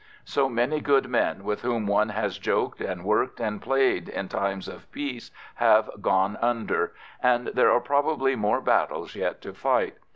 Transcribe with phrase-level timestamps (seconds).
[0.25, 4.57] So many good men with whom one has joked and worked and played in time
[4.67, 9.93] of peace have gone under and there are probably more battles yet to fight.